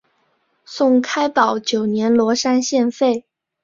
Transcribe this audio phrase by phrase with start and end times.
[0.65, 3.23] 宋开宝九年罗山县废。